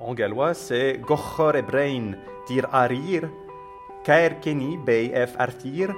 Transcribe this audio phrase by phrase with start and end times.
[0.00, 2.12] en gallois, c'est Gochor Ebrain
[2.46, 3.28] dir arir,
[4.04, 5.94] Kaer Kenny bei F artir,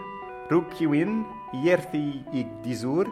[0.51, 3.07] Rukiwin, Yerthi ig disur,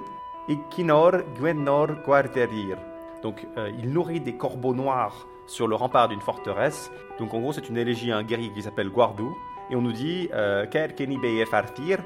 [0.49, 2.77] ig kinor Gwenor guarderir.
[3.23, 6.91] Donc euh, il nourrit des corbeaux noirs sur le rempart d'une forteresse.
[7.19, 9.37] Donc en gros, c'est une élégie à un guerrier qui s'appelle Guardou.
[9.71, 11.99] Et on nous dit euh, Kaer Kenny bei F artir.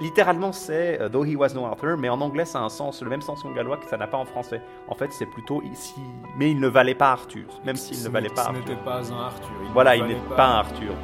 [0.00, 3.02] Littéralement, c'est euh, Though he was no Arthur, mais en anglais, ça a un sens,
[3.02, 4.62] le même sens en gallois que ça n'a pas en français.
[4.88, 5.94] En fait, c'est plutôt ici.
[6.38, 8.60] Mais il ne valait pas Arthur, même s'il ne valait pas Ce Arthur.
[8.60, 9.50] n'était pas un Arthur.
[9.62, 10.94] ne Voilà, il n'est pas un Arthur.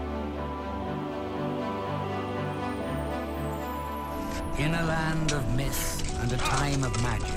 [4.58, 7.28] In a land of myth and a time of magic,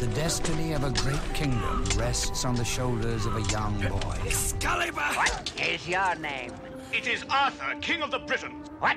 [0.00, 4.18] the destiny of a great kingdom rests on the shoulders of a young boy.
[5.14, 6.50] What is your name?
[6.92, 8.96] It is Arthur, King of the Britons, What?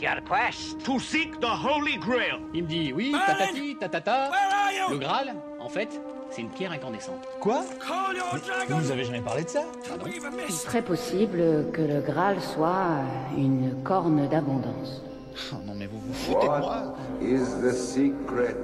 [0.00, 0.78] Your quest?
[0.84, 2.40] to seek the Holy Grail.
[2.52, 4.30] Il me dit oui, tatati, tatata.
[4.90, 7.26] Le Graal, en fait, c'est une pierre incandescente.
[7.40, 7.62] Quoi?
[8.68, 9.62] Vous nous avez jamais parlé de ça?
[10.48, 13.02] Il très possible que le Graal soit
[13.36, 15.02] une corne d'abondance.
[15.52, 18.56] Oh Non mais vous vous foutez de moi What is the secret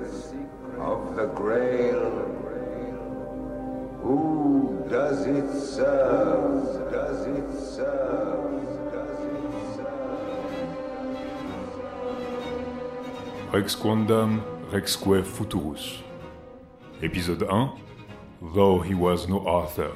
[0.80, 2.12] of the Grail?
[4.04, 6.90] Who does it serve?
[6.90, 8.69] Does it serve?
[13.52, 16.04] Rex Quandam Rexque Futurus.
[17.02, 17.72] Épisode 1
[18.54, 19.92] Though he was no Arthur.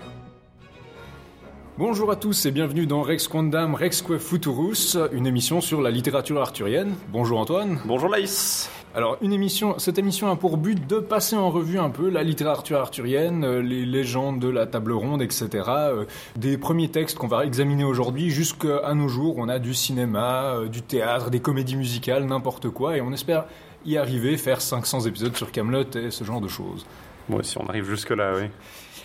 [1.78, 6.40] Bonjour à tous et bienvenue dans Rex Quandam Rexque Futurus, une émission sur la littérature
[6.40, 6.94] arthurienne.
[7.12, 7.78] Bonjour Antoine.
[7.84, 8.68] Bonjour Laïs.
[8.96, 12.22] Alors, une émission, cette émission a pour but de passer en revue un peu la
[12.22, 15.48] littérature arthurienne, euh, les légendes de la table ronde, etc.
[15.66, 16.04] euh,
[16.36, 19.34] Des premiers textes qu'on va examiner aujourd'hui jusqu'à nos jours.
[19.38, 23.46] On a du cinéma, euh, du théâtre, des comédies musicales, n'importe quoi, et on espère
[23.84, 26.86] y arriver, faire 500 épisodes sur Camelot et ce genre de choses.
[27.28, 28.44] Moi, si on arrive jusque-là, oui.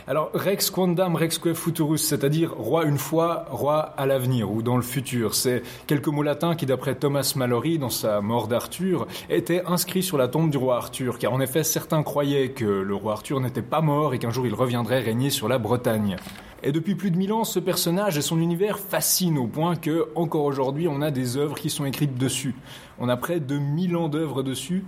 [0.10, 4.82] Alors, Rex Quandam Rexque Futurus, c'est-à-dire roi une fois, roi à l'avenir ou dans le
[4.82, 5.36] futur.
[5.36, 10.18] C'est quelques mots latins qui, d'après Thomas Mallory, dans sa Mort d'Arthur, étaient inscrits sur
[10.18, 13.62] la tombe du roi Arthur, car en effet, certains croyaient que le roi Arthur n'était
[13.62, 16.16] pas mort et qu'un jour il reviendrait régner sur la Bretagne.
[16.64, 20.08] Et depuis plus de mille ans, ce personnage et son univers fascinent au point que,
[20.16, 22.56] encore aujourd'hui, on a des œuvres qui sont écrites dessus.
[22.98, 24.86] On a près de 1000 ans d'œuvres dessus,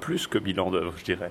[0.00, 1.30] plus que 1000 ans d'œuvre, je dirais.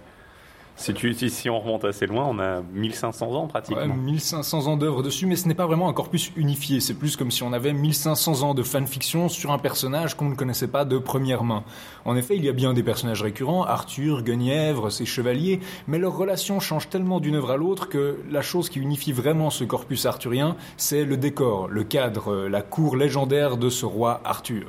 [0.78, 3.96] Si, tu, on remonte assez loin, on a 1500 ans pratiquement.
[3.96, 6.82] 1500 ans d'œuvres dessus, mais ce n'est pas vraiment un corpus unifié.
[6.82, 10.36] C'est plus comme si on avait 1500 ans de fanfiction sur un personnage qu'on ne
[10.36, 11.64] connaissait pas de première main.
[12.04, 16.16] En effet, il y a bien des personnages récurrents, Arthur, Guenièvre, ses chevaliers, mais leurs
[16.16, 20.06] relations changent tellement d'une œuvre à l'autre que la chose qui unifie vraiment ce corpus
[20.06, 24.68] arthurien, c'est le décor, le cadre, la cour légendaire de ce roi Arthur.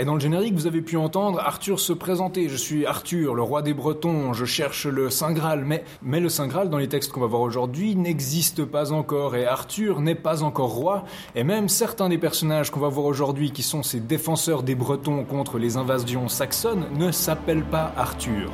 [0.00, 2.48] Et dans le générique, vous avez pu entendre Arthur se présenter.
[2.48, 4.32] Je suis Arthur, le roi des Bretons.
[4.32, 5.62] Je cherche le Saint Graal.
[5.66, 9.36] Mais, mais le Saint Graal, dans les textes qu'on va voir aujourd'hui, n'existe pas encore.
[9.36, 11.04] Et Arthur n'est pas encore roi.
[11.34, 15.22] Et même certains des personnages qu'on va voir aujourd'hui, qui sont ces défenseurs des Bretons
[15.24, 18.50] contre les invasions saxonnes, ne s'appellent pas Arthur.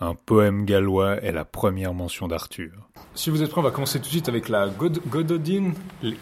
[0.00, 2.70] Un poème gallois est la première mention d'Arthur.
[3.16, 5.72] Si vous êtes prêts, on va commencer tout de suite avec la God Gododin.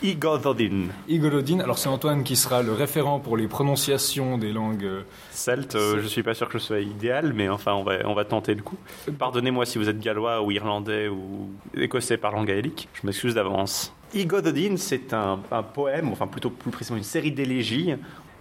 [0.02, 0.86] Igododin.
[1.08, 1.60] Igododin.
[1.60, 4.84] Alors c'est Antoine qui sera le référent pour les prononciations des langues.
[4.84, 7.98] euh, Celte, euh, je suis pas sûr que ce soit idéal, mais enfin, on va,
[8.06, 8.78] on va tenter le coup.
[9.18, 13.92] Pardonnez-moi si vous êtes gallois ou irlandais ou écossais parlant gaélique, je m'excuse d'avance.
[14.14, 17.92] Igododin, c'est un, un poème, enfin plutôt plus précisément une série d'élégies,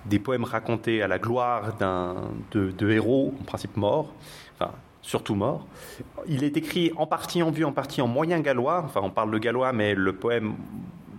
[0.05, 2.15] des poèmes racontés à la gloire d'un
[2.51, 4.13] de, de héros, en principe morts,
[4.57, 4.71] enfin
[5.05, 5.65] surtout morts.
[6.27, 9.31] Il est écrit en partie en vue, en partie en moyen gallois, enfin on parle
[9.31, 10.55] de gallois, mais le poème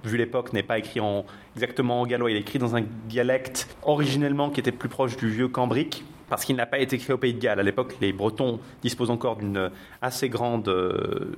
[0.04, 1.24] vu l'époque, n'est pas écrit en,
[1.54, 2.30] exactement en gallois.
[2.30, 6.44] Il est écrit dans un dialecte originellement qui était plus proche du vieux cambrique, parce
[6.44, 7.60] qu'il n'a pas été écrit au Pays de Galles.
[7.60, 9.70] À l'époque, les Bretons disposent encore d'une
[10.02, 11.36] assez grande euh,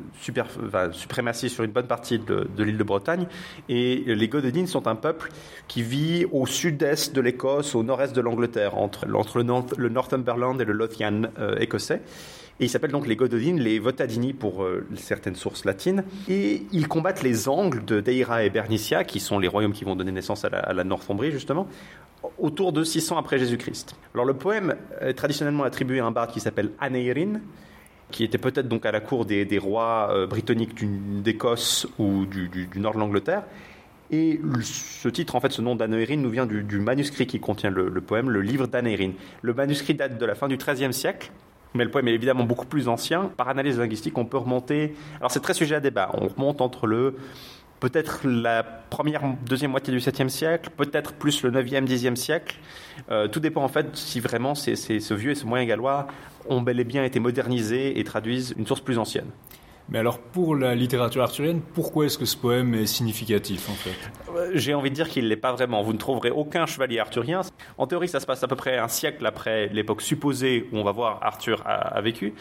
[0.92, 3.26] suprématie sur une bonne partie de, l'île de Bretagne.
[3.68, 5.30] Et les Gododines sont un peuple
[5.66, 9.12] qui vit au sud-est de l'Écosse, au nord-est de l'Angleterre, entre, le,
[9.76, 12.00] le Northumberland et le Lothian euh, écossais.
[12.60, 16.04] Et ils s'appellent donc les Gododines, les Votadini pour euh, certaines sources latines.
[16.28, 19.94] Et ils combattent les Angles de Deira et Bernicia, qui sont les royaumes qui vont
[19.94, 21.68] donner naissance à la, à Northumbrie, justement,
[22.38, 23.94] autour de 600 après Jésus-Christ.
[24.12, 27.40] Alors le poème est traditionnellement attribué à un barde qui s'appelle Aneirin,
[28.10, 30.74] qui était peut-être donc à la cour des, rois euh, britanniques
[31.22, 33.44] d'Écosse ou du, nord de l'Angleterre.
[34.10, 37.88] Et ce titre, en fait, ce nom d'Aneirin nous vient du, manuscrit qui contient le,
[37.88, 39.12] le poème, le livre d'Aneirin.
[39.42, 41.30] Le manuscrit date de la fin du XIIIe siècle,
[41.74, 43.30] mais le poème est évidemment beaucoup plus ancien.
[43.36, 44.94] Par analyse linguistique, on peut remonter.
[45.18, 46.10] Alors c'est très sujet à débat.
[46.14, 47.16] On remonte entre le
[47.80, 52.56] peut-être la première, deuxième moitié du 7e siècle, peut-être plus le 9e, 10e siècle.
[53.10, 56.08] Euh, tout dépend en fait si vraiment ce vieux et ce moyen gallois
[56.48, 59.30] ont bel et bien été modernisés et traduisent une source plus ancienne.
[59.90, 63.96] Mais alors pour la littérature arthurienne, pourquoi est-ce que ce poème est significatif en fait?
[64.36, 65.82] Euh, J'ai envie de dire qu'il ne l'est pas vraiment.
[65.82, 67.40] Vous ne trouverez aucun chevalier arthurien.
[67.78, 70.84] En théorie, ça se passe à peu près un siècle après l'époque supposée où on
[70.84, 72.34] va voir Arthur a, vécu.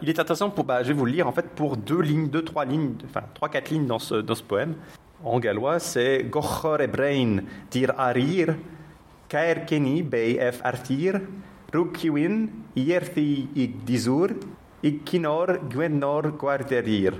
[0.00, 2.28] il est intéressant pour, bah, je vais vous le lire en fait pour deux lignes,
[2.28, 4.76] deux, trois lignes, enfin trois, quatre lignes dans ce, dans ce poème.
[5.24, 7.38] En gallois, c'est Gochor Brain
[7.70, 8.54] dir arir,
[10.62, 11.20] artir,
[11.72, 13.74] Rukiwin, Ierthi ig
[14.86, 17.14] Ikinor Gwenor Guarderir.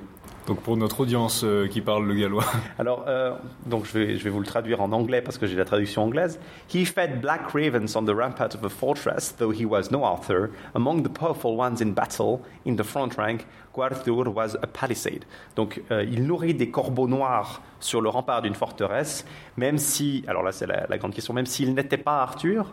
[0.47, 2.45] Donc pour notre audience euh, qui parle le gallois.
[2.79, 3.33] Alors, euh,
[3.67, 6.05] donc je vais, je vais vous le traduire en anglais parce que j'ai la traduction
[6.05, 6.39] anglaise.
[6.73, 10.51] He fed black ravens on the rampart of a fortress, though he was no Arthur.
[10.77, 15.25] Among the powerful ones in battle, in the front rank, Guarthur was a palisade.
[15.57, 19.27] Donc euh, il nourrit des corbeaux noirs sur le rempart d'une forteresse,
[19.57, 22.73] même si, alors là c'est la, la grande question, même s'il n'était pas Arthur.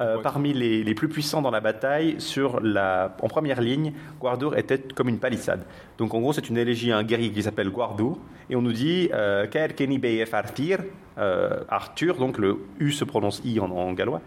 [0.00, 4.78] Euh, parmi les, plus puissants dans la bataille, sur la, en première ligne, Guardur était
[4.78, 5.64] comme une palissade.
[5.98, 8.18] Donc en gros, c'est une élégie à un guerrier qui s'appelle Guardur,
[8.50, 10.00] et on nous dit euh, Kenny
[10.32, 10.78] Arthur,
[11.18, 14.20] euh, Arthur, donc le U se prononce I en gallois,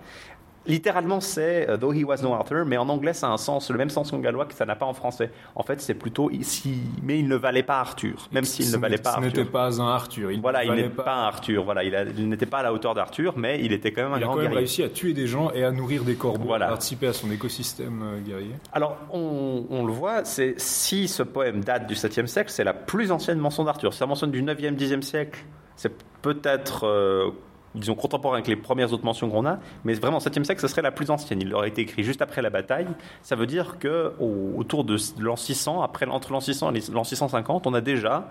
[0.68, 3.70] Littéralement, c'est uh, Though he was no Arthur, mais en anglais, ça a un sens,
[3.72, 5.32] le même sens en gallois que ça n'a pas en français.
[5.56, 8.98] En fait, c'est plutôt ici, mais il ne valait pas Arthur, même s'il ne valait
[8.98, 9.32] pas Arthur.
[9.32, 10.32] Ce n'était pas un Arthur.
[10.32, 11.14] Il voilà, il n'était pas...
[11.14, 11.64] un Arthur.
[11.64, 14.36] Voilà, il, n'était pas à la hauteur d'Arthur, mais il était quand même un grand
[14.36, 14.44] guerrier.
[14.44, 16.60] Il a quand même réussi à tuer des gens et à nourrir des corbeaux, à
[16.60, 18.54] participer à son écosystème euh, guerrier.
[18.74, 23.12] Alors, on, le voit, c'est si ce poème date du 7e siècle, c'est la plus
[23.12, 23.94] ancienne mention d'Arthur.
[23.94, 25.40] Si ça mentionne du 9e, 10e siècle,
[25.76, 27.32] c'est peut-être euh,
[27.78, 30.82] disons, contemporain avec les premières autres mentions qu'on a, mais vraiment, 7e siècle, ce serait
[30.82, 31.42] la plus ancienne.
[31.42, 32.88] Il aurait été écrit juste après la bataille.
[33.22, 37.68] Ça veut dire que autour de l'an 600, après, entre l'an 600 et l'an 650,
[37.68, 38.30] on a déjà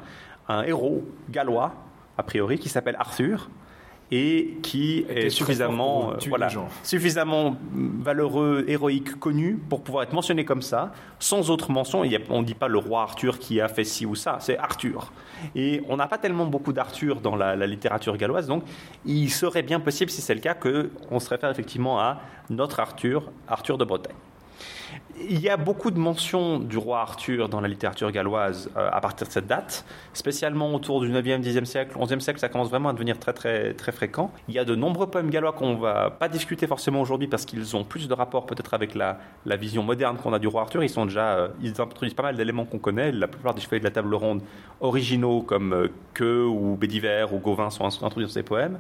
[0.49, 1.75] un héros gallois,
[2.19, 3.49] a priori, qui s'appelle Arthur,
[4.13, 6.49] et qui est suffisamment, euh, voilà,
[6.83, 12.03] suffisamment valeureux, héroïque, connu pour pouvoir être mentionné comme ça, sans autre mention.
[12.31, 15.13] on ne dit pas le roi Arthur qui a fait ci ou ça, c'est Arthur.
[15.55, 18.63] Et on n'a pas tellement beaucoup d'Arthur dans la, la, littérature galloise, donc
[19.05, 23.31] il serait bien possible, si c'est le cas, qu'on se réfère effectivement à notre Arthur,
[23.49, 24.15] Arthur de Bretagne.
[25.29, 29.01] Il y a beaucoup de mentions du roi Arthur dans la littérature galloise euh, à
[29.01, 32.91] partir de cette date, spécialement autour du 9e, 10e siècle, 11e siècle, ça commence vraiment
[32.91, 34.31] à devenir très très très fréquent.
[34.49, 37.77] Il y a de nombreux poèmes gallois qu'on va pas discuter forcément aujourd'hui parce qu'ils
[37.77, 39.19] ont plus de rapport peut-être avec la,
[39.57, 40.83] vision moderne qu'on a du roi Arthur.
[40.83, 43.11] Ils sont déjà, euh, ils introduisent pas mal d'éléments qu'on connaît.
[43.11, 44.43] La plupart des chevaliers de la table ronde
[44.81, 48.79] originaux comme euh, Que ou Bédiver ou Gauvin sont introduits dans ces poèmes.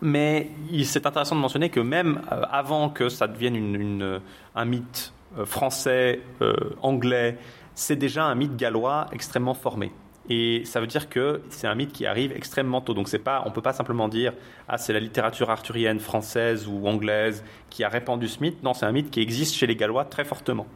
[0.00, 0.50] Mais
[0.84, 4.20] c'est intéressant de mentionner que même euh, avant que ça devienne une,
[4.54, 7.38] un mythe euh, français, euh, anglais,
[7.74, 9.92] c'est déjà un mythe gallois extrêmement formé.
[10.28, 12.94] Et ça veut dire que c'est un mythe qui arrive extrêmement tôt.
[12.94, 14.32] Donc c'est pas, on peut pas simplement dire
[14.68, 18.62] ah c'est la littérature arthurienne française ou anglaise qui a répandu ce mythe.
[18.62, 20.66] Non, c'est un mythe qui existe chez les Gallois très fortement.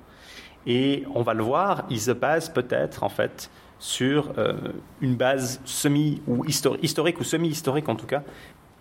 [0.66, 4.32] Et on va le voir, il se base peut-être en fait sur
[5.00, 8.24] une base semi ou historique ou semi-historique en tout cas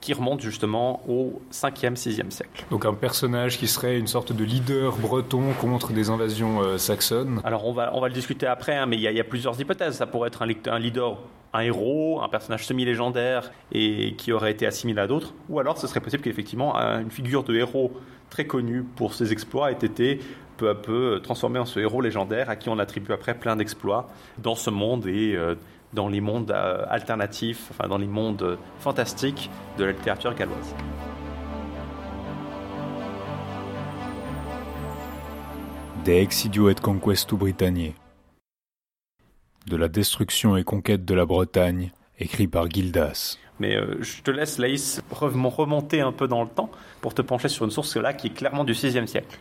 [0.02, 2.66] qui remonte justement au 5e, 6e siècle.
[2.70, 7.42] Donc un personnage qui serait une sorte de leader breton contre des invasions euh, saxonnes
[7.44, 9.96] Alors on va, on va le discuter après, hein, mais il y, a plusieurs hypothèses.
[9.96, 11.18] Ça pourrait être un, un leader,
[11.54, 15.88] un héros, un personnage semi-légendaire et qui aurait été assimilé à d'autres, ou alors ce
[15.88, 17.92] serait possible qu'effectivement une figure de héros
[18.30, 20.20] très connue pour ses exploits ait été
[20.58, 24.08] peu à peu transformée en ce héros légendaire à qui on attribue après plein d'exploits
[24.40, 25.56] dans ce monde et euh,
[25.94, 30.76] dans les mondes euh, alternatifs, enfin dans les mondes euh, fantastiques de la littérature galloise.
[36.06, 37.94] De et Conquestu Britanniae.
[39.66, 43.38] De la destruction et conquête de la Bretagne, écrit par Gildas.
[43.60, 46.70] Mais euh, je te laisse, Laïs, remonter un peu dans le temps
[47.02, 49.38] pour te pencher sur une source là qui est clairement du VIe siècle.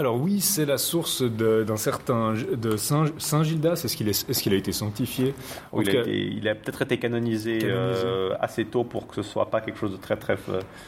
[0.00, 3.82] Alors oui, c'est la source d'un certain de Saint, Saint Gildas.
[3.84, 5.34] Est-ce qu'il est, est, a été sanctifié
[5.76, 9.92] il, a peut-être été canonisé, euh, assez tôt pour que ce soit pas quelque chose
[9.92, 10.38] de très très.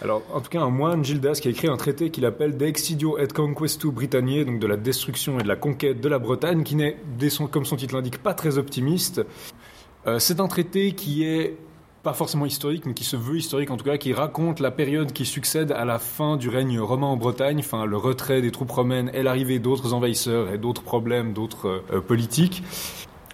[0.00, 2.64] Alors en tout cas, un moine Gildas qui a écrit un traité qu'il appelle De
[2.64, 6.62] Exidio et Conquestu Britanniae, donc de la destruction et de la conquête de la Bretagne,
[6.62, 6.96] qui n'est,
[7.50, 9.20] comme son titre l'indique, pas très optimiste.
[10.06, 11.58] Euh, c'est un traité qui est
[12.02, 15.12] pas forcément historique, mais qui se veut historique en tout cas, qui raconte la période
[15.12, 18.70] qui succède à la fin du règne romain en Bretagne, enfin le retrait des troupes
[18.70, 22.62] romaines et l'arrivée d'autres envahisseurs et d'autres problèmes, d'autres euh, politiques.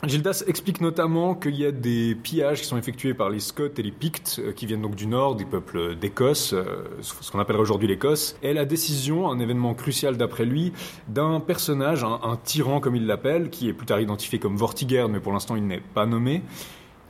[0.06, 3.82] Gildas explique notamment qu'il y a des pillages qui sont effectués par les Scots et
[3.82, 7.62] les Pictes, euh, qui viennent donc du nord, des peuples d'Écosse, euh, ce qu'on appellerait
[7.62, 10.72] aujourd'hui l'Écosse, et la décision, un événement crucial d'après lui,
[11.08, 15.20] d'un personnage, un, tyran comme il l'appelle, qui est plus tard identifié comme Vortigern, mais
[15.20, 16.42] pour l'instant il n'est pas nommé,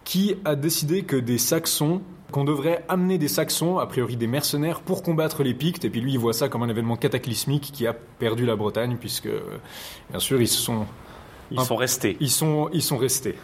[0.09, 2.01] qui a décidé que des Saxons
[2.33, 5.85] qu'on devrait amener des Saxons, a priori des mercenaires, pour combattre les Pictes?
[5.85, 8.97] Et puis lui, il voit ça comme un événement cataclysmique qui a perdu la Bretagne,
[8.99, 9.29] puisque,
[10.09, 10.87] bien sûr, ils sont...
[11.51, 12.17] Ils sont restés.
[12.21, 13.35] Ils sont, ils sont restés.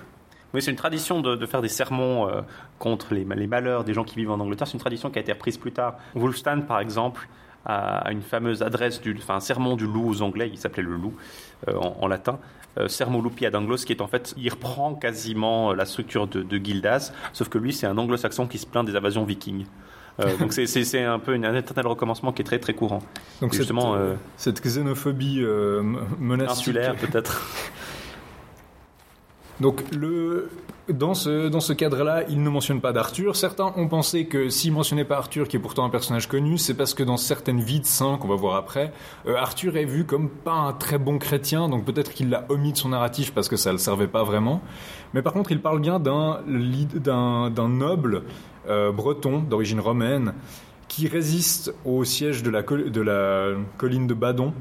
[0.55, 2.41] Oui, c'est une tradition de, de, faire des sermons euh,
[2.79, 4.67] contre les, les, malheurs des gens qui vivent en Angleterre.
[4.67, 5.99] C'est une tradition qui a été reprise plus tard.
[6.15, 7.29] Wulfstan, par exemple,
[7.67, 10.97] a une fameuse adresse, du, enfin un sermon du loup aux Anglais, il s'appelait le
[10.97, 11.15] loup
[11.69, 12.39] euh, en, en, latin.
[12.79, 16.43] Euh, Sermo Lupi ad Anglos, qui est en fait, il reprend quasiment la structure de,
[16.43, 19.67] de Gildas, sauf que lui, c'est un anglo-saxon qui se plaint des invasions vikings.
[20.21, 23.01] Euh, donc c'est un peu une, un éternel recommencement qui est très très courant.
[23.41, 25.83] Donc justement, cette, euh, cette xénophobie euh,
[26.19, 27.43] monastique insulaire peut-être.
[29.61, 30.51] Donc le,
[30.89, 33.37] dans ce, dans ce cadre-là, il ne mentionne pas d'Arthur.
[33.37, 36.75] Certains ont pensé que s'il mentionnait pas Arthur, qui est pourtant un personnage connu, c'est
[36.75, 38.93] parce que dans certaines vies de saints qu'on va voir après,
[39.27, 42.73] euh, Arthur est vu comme pas un très bon chrétien, donc peut-être qu'il l'a omis
[42.73, 44.61] de son narratif parce que ça le servait pas vraiment.
[45.15, 48.23] Mais par contre, il parle bien d'un d'un noble
[48.69, 50.35] euh, breton d'origine romaine
[50.89, 54.53] qui résiste au siège de la, de la colline de Badon,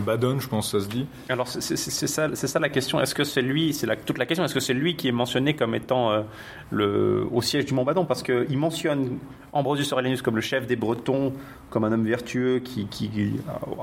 [0.00, 1.06] Badon, je pense, ça se dit.
[1.28, 3.00] Alors c'est ça, c'est ça la question.
[3.00, 4.44] Est-ce que c'est lui, c'est toute la question.
[4.44, 6.22] Est-ce que c'est lui qui est mentionné comme étant euh,
[6.70, 8.04] le au siège du Mont Badon?
[8.04, 9.18] Parce qu'il mentionne
[9.52, 11.32] Ambrosius Aurelianus comme le chef des Bretons,
[11.70, 13.32] comme un homme vertueux qui, qui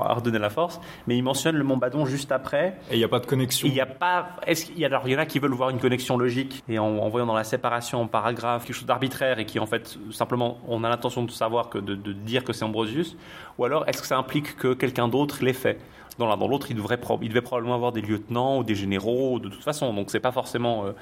[0.00, 2.78] a redonné la force, mais il mentionne le Mont Badon juste après.
[2.90, 3.66] Et il n'y a pas de connexion.
[3.68, 4.36] Il n'y a pas.
[4.46, 6.62] Est-ce qu'il y a alors il y en a qui veulent voir une connexion logique
[6.68, 9.66] et en, en voyant dans la séparation en paragraphe quelque chose d'arbitraire et qui en
[9.66, 13.16] fait simplement on a l'intention de savoir que de, de dire que c'est Ambrosius,
[13.58, 15.78] ou alors est-ce que ça implique que quelqu'un d'autre l'ait fait?
[16.18, 19.38] Dans l'un dans l'autre, il, devrait il devait probablement avoir des lieutenants ou des généraux
[19.38, 19.92] de toute façon.
[19.94, 20.92] Donc c'est pas forcément euh,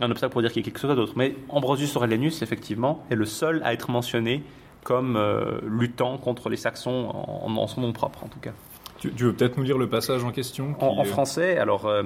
[0.00, 1.14] un obstacle pour dire qu'il y a quelque chose d'autre.
[1.16, 4.42] Mais Ambrosius Aurelianus, effectivement, est le seul à être mentionné
[4.84, 8.52] comme euh, luttant contre les Saxons en, en, son nom propre, en tout cas.
[8.98, 10.84] Tu, tu veux peut-être nous lire le passage en question qui...
[10.84, 12.02] en, en, français, alors euh,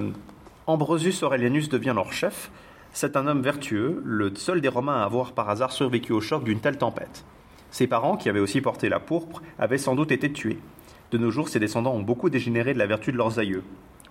[0.67, 2.51] Ambrosius Aurelianus devient leur chef.
[2.93, 6.43] C'est un homme vertueux, le seul des Romains à avoir par hasard survécu au choc
[6.43, 7.25] d'une telle tempête.
[7.69, 10.57] Ses parents, qui avaient aussi porté la pourpre, avaient sans doute été tués.
[11.11, 13.63] De nos jours, ses descendants ont beaucoup dégénéré de la vertu de leurs aïeux.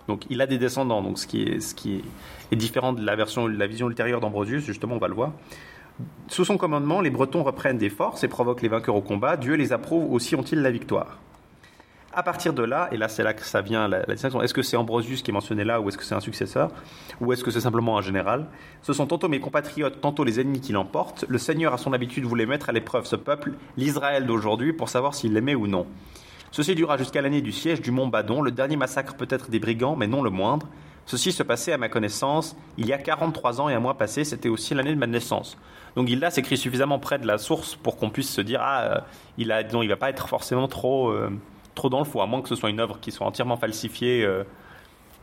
[0.07, 3.87] Donc il a des descendants, donc ce qui est, différent de la, version, la vision
[3.87, 5.33] ultérieure d'Ambrosius, justement, on va le voir.
[6.27, 9.35] Sous son commandement, les Bretons reprennent des forces et provoquent les vainqueurs au combat.
[9.35, 11.19] Dieu les approuve aussi ont-ils la victoire?
[12.13, 14.63] À partir de là, et là c'est là que ça vient la, distinction, est-ce que
[14.63, 16.71] c'est Ambrosius qui est mentionné là ou est-ce que c'est un successeur
[17.21, 18.47] ou est-ce que c'est simplement un général?
[18.81, 21.25] Ce sont tantôt mes compatriotes, tantôt les ennemis qui l'emportent.
[21.27, 25.13] Le Seigneur a son habitude voulait mettre à l'épreuve ce peuple, l'Israël d'aujourd'hui, pour savoir
[25.13, 25.85] s'il l'aimait ou non.
[26.51, 29.95] Ceci dura jusqu'à l'année du siège du Mont Badon, le dernier massacre peut-être des brigands,
[29.95, 30.67] mais non le moindre.
[31.05, 34.23] Ceci se passait, à ma connaissance, il y a 43 ans et un mois passé,
[34.23, 35.57] c'était aussi l'année de ma naissance.
[35.95, 38.99] Donc Gildas s'écrit suffisamment près de la source pour qu'on puisse se dire, ah, euh,
[39.37, 41.29] il a, il va pas être forcément trop, euh,
[41.75, 44.27] trop dans le faux, à moins que ce soit une œuvre qui soit entièrement falsifiée.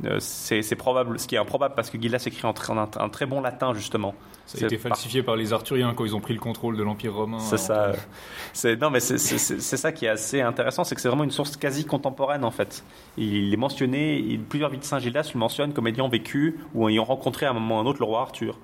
[0.05, 3.27] Euh, c'est probable, ce qui est improbable parce que Gildas écrit en, un, un, très
[3.27, 4.15] bon latin justement.
[4.47, 5.35] Ça a été falsifié par...
[5.35, 5.37] par...
[5.37, 7.39] les Arthuriens quand ils ont pris le contrôle de l'Empire romain.
[7.39, 7.93] C'est ça.
[8.53, 11.57] C'est non mais c'est ça qui est assez intéressant, c'est que c'est vraiment une source
[11.57, 12.85] quasi contemporaine en fait.
[13.17, 16.89] Il est mentionné, il, plusieurs vies de Saint Gildas le mentionnent comme ayant vécu ou
[16.89, 18.59] ayant rencontré à un moment ou à un autre le roi Arthur.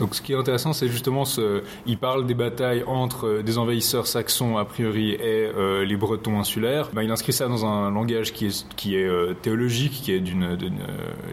[0.00, 1.62] Donc ce qui est intéressant, c'est justement ce.
[1.86, 6.88] Il parle des batailles entre des envahisseurs saxons a priori et euh, les Bretons insulaires.
[6.94, 10.20] Ben, il inscrit ça dans un langage qui est qui est euh, théologique, qui est
[10.20, 10.56] d'une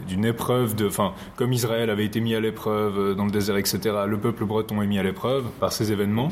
[0.07, 0.87] d'une épreuve de.
[0.87, 3.79] Enfin, comme Israël avait été mis à l'épreuve dans le désert, etc.
[4.05, 6.31] Le peuple breton est mis à l'épreuve par ces événements.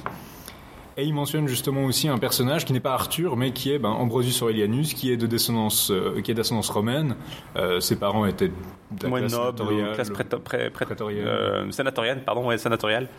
[0.97, 3.89] Et il mentionne justement aussi un personnage qui n'est pas Arthur, mais qui est ben,
[3.89, 7.15] Ambrosius Aurelianus, qui est de descendance, euh, qui est d'ascendance romaine.
[7.57, 12.47] Euh, ses parents étaient de la classe noble, classe préto, pré, pré, euh, sénatorienne, pardon,
[12.47, 13.09] ouais, sénatoriale.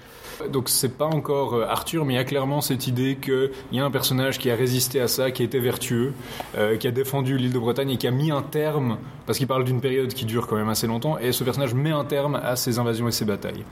[0.51, 3.85] Donc c'est pas encore Arthur, mais il y a clairement cette idée qu'il y a
[3.85, 6.13] un personnage qui a résisté à ça, qui a été vertueux,
[6.57, 9.47] euh, qui a défendu l'île de Bretagne et qui a mis un terme, parce qu'il
[9.47, 12.41] parle d'une période qui dure quand même assez longtemps, et ce personnage met un terme
[12.43, 13.65] à ses invasions et ses batailles.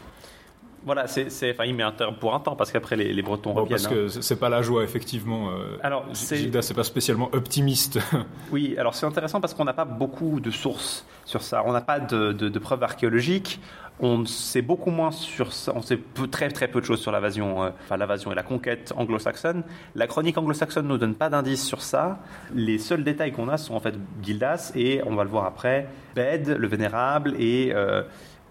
[0.84, 3.54] Voilà, c'est, enfin, il met un terme pour un temps parce qu'après les, les, Bretons
[3.54, 3.80] bon, reviennent.
[3.80, 5.50] Parce que c'est pas la joie, effectivement.
[5.50, 6.36] Euh, alors, c'est...
[6.36, 7.98] Gildas, c'est pas spécialement optimiste.
[8.52, 11.62] oui, alors c'est intéressant parce qu'on n'a pas beaucoup de sources sur ça.
[11.64, 13.60] On n'a pas de, de, de, preuves archéologiques.
[14.00, 15.72] On sait beaucoup moins sur ça.
[15.74, 18.42] On sait peu, très très peu de choses sur l'invasion, euh, enfin l'invasion et la
[18.42, 19.62] conquête anglo-saxonne.
[19.94, 22.18] La chronique anglo-saxonne nous donne pas d'indices sur ça.
[22.54, 25.86] Les seuls détails qu'on a sont en fait Gildas et on va le voir après,
[26.14, 28.02] Bed, le vénérable et euh,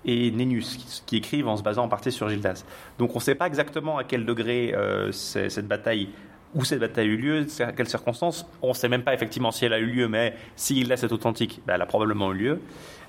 [0.05, 2.63] et Nenus, qui, écrivent en se basant en partie sur Gildas.
[2.97, 6.09] Donc on ne sait pas exactement à quel degré euh, cette bataille,
[6.55, 8.45] où cette bataille a eu lieu, à quelles circonstances.
[8.61, 11.11] On ne sait même pas effectivement si elle a eu lieu, mais si Gildas est
[11.11, 12.61] authentique, ben, elle a probablement eu lieu.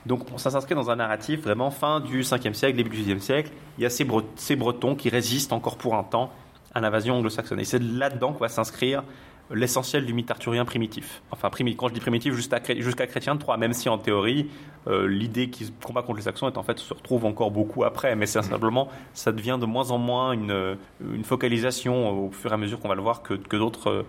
[0.07, 3.51] Donc ça s'inscrit dans un narratif vraiment fin du 5e siècle, début du 6e siècle.
[3.79, 6.31] Il y a ces Bretons qui résistent encore pour un temps
[6.75, 7.61] à l'invasion anglo-saxonne.
[7.61, 9.03] Et c'est là-dedans qu'on va s'inscrire
[9.51, 11.23] l'essentiel du mythe arthurien primitif.
[11.31, 12.61] Enfin, primi- quand je dis primitif, jusqu'à
[13.07, 14.49] Chrétien de Troyes, même si en théorie,
[14.87, 18.17] euh, l'idée se combat contre les Saxons est en fait se retrouve encore beaucoup après,
[18.17, 22.55] mais c'est simplement, ça devient de moins en moins une, une focalisation au fur et
[22.55, 24.05] à mesure qu'on va le voir que, que d'autres euh,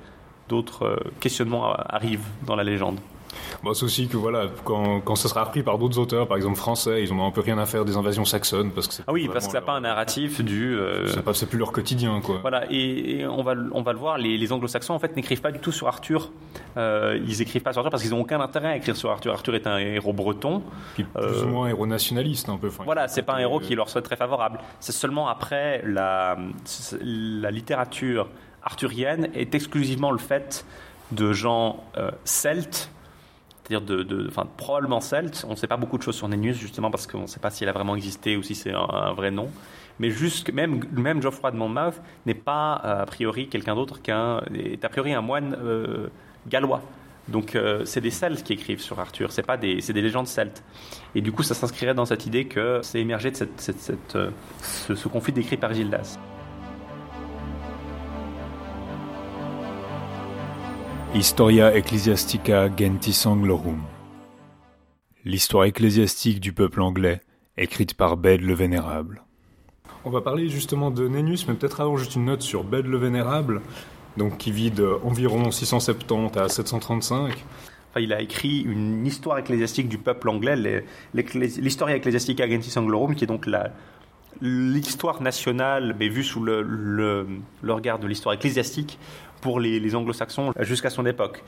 [0.81, 2.99] euh, questionnements arrivent dans la légende.
[3.63, 6.57] Bon, c'est aussi que voilà, quand, quand ça sera repris par d'autres auteurs, par exemple
[6.57, 9.13] français, ils ont un peu rien à faire des invasions saxonnes parce que c'est Ah
[9.13, 10.75] oui, parce que ça n'a pas un narratif du...
[10.77, 12.39] euh, c'est plus leur quotidien quoi.
[12.41, 15.15] Voilà, et, et on, va, le- on va le voir, les, les anglo-saxons en fait
[15.15, 16.31] n'écrivent pas du tout sur Arthur.
[16.77, 19.33] Euh, ils écrivent pas sur Arthur parce qu'ils n'ont aucun intérêt à écrire sur Arthur.
[19.33, 20.61] Arthur est un héros breton.
[20.93, 22.67] Puis plus Euh, ou moins héros nationaliste un peu.
[22.67, 24.59] Enfin, Voilà, c'est pas un héros euh, qui leur soit très favorable.
[24.79, 26.37] C'est seulement après la,
[27.01, 28.27] la littérature
[28.63, 30.65] arthurienne est exclusivement le fait
[31.11, 32.89] de gens euh, celtes,
[33.67, 35.43] c'est-à-dire de, de- enfin, probablement celtes.
[35.47, 37.49] On ne sait pas beaucoup de choses sur Nennius justement parce qu'on ne sait pas
[37.49, 39.49] s'il a vraiment existé ou si c'est un, vrai nom.
[39.99, 41.95] Mais jusque même même Geoffroy de Monmouth
[42.25, 46.07] n'est pas euh, a priori quelqu'un d'autre qu'un est a priori un moine euh,
[46.47, 46.81] gallois.
[47.27, 50.27] Donc euh, c'est des Celtes qui écrivent sur Arthur, c'est pas des c'est des légendes
[50.27, 50.63] celtes.
[51.15, 54.17] Et du coup ça s'inscrirait dans cette idée que c'est émergé de cette, cette- cette,
[54.61, 56.19] ce, ce conflit décrit par Gildas.
[61.15, 63.81] Historia Ecclesiastica Gentis Anglorum.
[65.23, 67.21] L'histoire ecclésiastique du peuple anglais,
[67.55, 69.23] écrite par Bède le Vénérable.
[70.03, 72.97] On va parler justement de Nennius, mais peut-être avant juste une note sur Bède le
[72.97, 73.61] Vénérable,
[74.17, 77.31] donc qui vit de environ 670 à 735.
[77.31, 83.23] Enfin, il a écrit une histoire ecclésiastique du peuple anglais, l'Historia Ecclesiastica Gentis Anglorum, qui
[83.23, 83.71] est donc la
[84.41, 87.27] l'histoire nationale, mais vue sous le,
[87.63, 88.99] regard de l'histoire ecclésiastique
[89.41, 91.43] pour les, anglo-saxons jusqu'à son époque.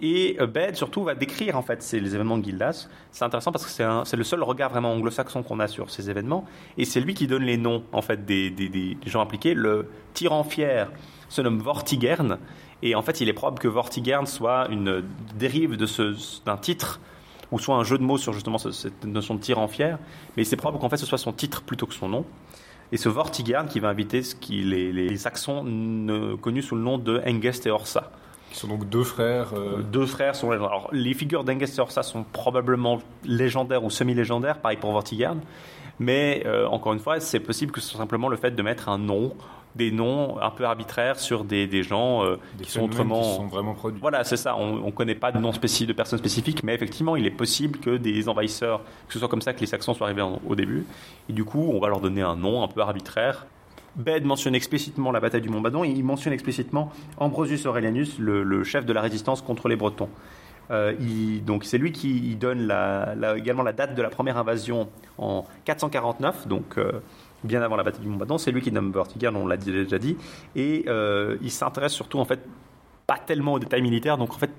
[0.00, 2.88] Et euh, Bede, surtout, va décrire en fait les événements de Gildas.
[3.10, 6.46] C'est intéressant parce que c'est le seul regard vraiment anglo-saxon qu'on a sur ces événements.
[6.78, 9.54] Et c'est lui qui donne les noms en fait des, des- gens impliqués.
[9.54, 10.90] Le tyran fier
[11.28, 12.38] se nomme Vortigern.
[12.82, 15.04] Et en fait, il est probable que Vortigern soit une
[15.38, 17.00] dérive d'un titre
[17.52, 19.98] ou soit un jeu de mots sur justement ce- cette notion de tyran fier,
[20.36, 22.24] mais c'est probable qu'en fait ce soit son titre plutôt que son nom.
[22.90, 26.82] Et ce Vortigern qui va inviter ce qui, les, les Saxons ne- connus sous le
[26.82, 28.10] nom de Hengest et Horsa.
[28.50, 29.52] Qui sont donc deux frères.
[29.54, 30.72] euh, Deux frères sont légendaires.
[30.72, 35.40] Alors, les figures d'Hengest et Horsa sont probablement légendaires ou semi-légendaires, pareil pour Vortigern.
[36.00, 38.90] Mais euh, encore une fois, c'est possible que ce soit simplement le fait de mettre
[38.90, 39.34] un nom,
[39.74, 43.22] des noms un peu arbitraires sur des, des gens euh, des qui sont autrement.
[43.22, 44.00] qui sont vraiment produits.
[44.00, 44.56] Voilà, c'est ça.
[44.56, 47.78] On ne connaît pas de nom spécifique de personnes spécifiques, mais effectivement, il est possible
[47.78, 50.54] que des envahisseurs, que ce soit comme ça que les Saxons soient arrivés en- au
[50.54, 50.84] début.
[51.28, 53.46] Et du coup, on va leur donner un nom un peu arbitraire.
[53.96, 58.42] Bede mentionne explicitement la bataille du Mont Badon et il mentionne explicitement Ambrosius Aurelianus, le,
[58.42, 60.08] le chef de la résistance contre les Bretons.
[60.70, 64.38] Euh, il- donc c'est lui qui donne la- la- également la date de la première
[64.38, 66.92] invasion en 449, donc euh,
[67.44, 68.38] bien avant la bataille du Mont Badon.
[68.38, 70.16] C'est lui qui nomme Vortigern, on l'a déjà dit,
[70.56, 72.40] et euh, il s'intéresse surtout en fait
[73.06, 74.50] pas tellement aux détails militaires, donc en fait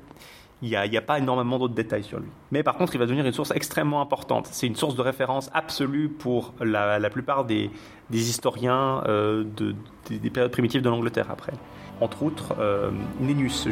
[0.62, 2.30] il n'y a, pas énormément d'autres détails sur lui.
[2.52, 4.48] Mais par contre, il va devenir une source extrêmement importante.
[4.50, 7.70] C'est une source de référence absolue pour la, plupart des,
[8.10, 9.76] historiens euh, de-
[10.08, 11.52] des, des périodes primitives de l'Angleterre après.
[12.00, 12.92] Entre autres, euh,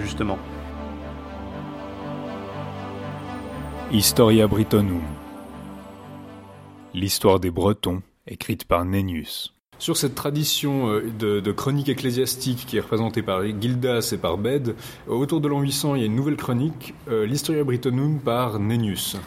[0.03, 0.37] justement.
[3.93, 5.01] Historia Britonum.
[6.93, 9.53] L'histoire des Bretons, écrite par Nennius.
[9.79, 14.37] Sur cette tradition euh, de, de chronique ecclésiastique qui est représentée par Gildas et par
[14.37, 14.75] Bède,
[15.07, 18.59] euh, autour de l'an 800, il y a une nouvelle chronique, euh, l'Historia Britonum par
[18.59, 19.17] Nennius.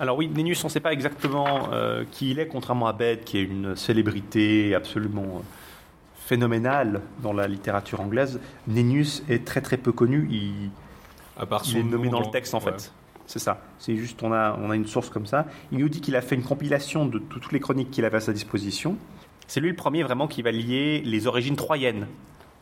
[0.00, 3.24] Alors oui, Nennius, on ne sait pas exactement euh, qui il est, contrairement à Bede,
[3.24, 5.42] qui est une célébrité absolument
[6.16, 8.40] phénoménale dans la littérature anglaise.
[8.66, 10.26] Nennius est très très peu connu.
[10.30, 10.70] Il,
[11.36, 12.72] À part il son est nommé nom dans le texte en ouais.
[12.72, 12.92] fait.
[13.26, 13.60] C'est ça.
[13.78, 15.46] C'est juste, on a, on a une source comme ça.
[15.72, 18.18] Il nous dit qu'il a fait une compilation de tout- toutes les chroniques qu'il avait
[18.18, 18.96] à sa disposition.
[19.46, 22.06] C'est lui le premier vraiment qui va lier les origines troyennes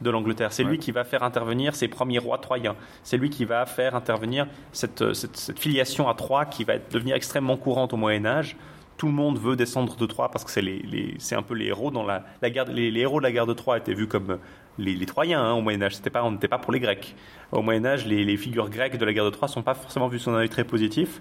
[0.00, 0.52] de l'Angleterre.
[0.52, 0.70] C'est Ouais.
[0.70, 2.74] lui qui va faire intervenir ses premiers rois troyens.
[3.04, 7.14] C'est lui qui va faire intervenir cette, cette, cette filiation à Troie qui va devenir
[7.16, 8.56] extrêmement courante au Moyen Âge.
[8.96, 11.54] Tout le monde veut descendre de Troie parce que c'est les, les- c'est un peu
[11.54, 12.66] les héros dans la, la guerre.
[12.66, 14.38] Les, les héros de la guerre de Troie étaient vus comme
[14.78, 15.96] les, les Troyens hein, au Moyen Âge.
[15.96, 17.14] C'était pas, on n'était pas pour les Grecs.
[17.52, 20.08] Au Moyen Âge, les, les figures grecques de la guerre de Troie sont pas forcément
[20.08, 21.20] vues sous un œil très positif.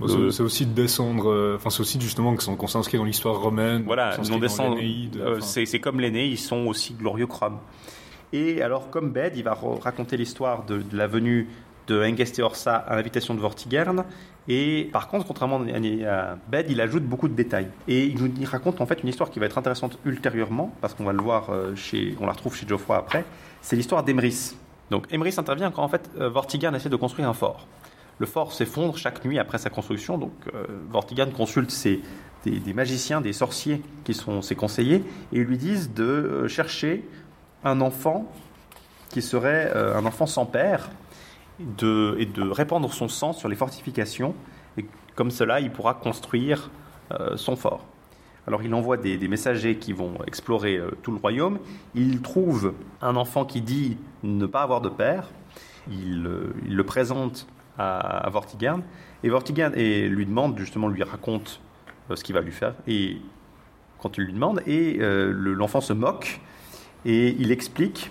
[0.00, 3.40] Bon, Euh, c'est aussi de descendre, euh, enfin c'est aussi justement qu'on s'inscrit dans l'histoire
[3.40, 4.78] romaine, Voilà, dans descend-
[5.16, 7.58] euh, c'est comme l'aîné, ils sont aussi glorieux crânes.
[8.32, 11.48] Et alors, comme Bede, il va ra- raconter l'histoire de, de la venue
[11.88, 14.04] de Hengest et Horsa à l'invitation de Vortigern.
[14.48, 17.68] Et par contre, contrairement à Bede, il ajoute beaucoup de détails.
[17.88, 21.04] Et il nous raconte en fait une histoire qui va être intéressante ultérieurement, parce qu'on
[21.04, 23.24] va le voir chez, on la retrouve chez Geoffroy après.
[23.60, 24.54] C'est l'histoire d'Emrys.
[24.92, 27.66] Donc Emrys intervient quand en fait euh, Vortigern essaie de construire un fort.
[28.18, 31.74] Le fort s'effondre chaque nuit après sa construction, donc euh, consulte
[32.44, 35.02] des, magiciens, des sorciers qui sont ses conseillers,
[35.32, 37.08] et ils lui disent de euh, chercher
[37.64, 38.30] un enfant
[39.08, 40.90] qui serait euh, un enfant sans père
[41.58, 44.34] et de répandre son sang sur les fortifications.
[44.76, 46.70] Et comme cela, il pourra construire
[47.36, 47.84] son fort.
[48.46, 51.58] Alors il envoie des, messagers qui vont explorer euh, tout le royaume.
[51.94, 55.30] Il trouve un enfant qui dit ne pas avoir de père.
[55.90, 57.46] Il, euh, il le présente
[57.78, 58.82] à, Vortigern.
[59.22, 61.60] Et Vortigern lui demande, justement, lui raconte
[62.10, 62.74] euh, ce qu'il va lui faire.
[62.88, 63.18] Et
[63.98, 66.40] quand il lui demande, et le- l'enfant se moque
[67.04, 68.10] et il explique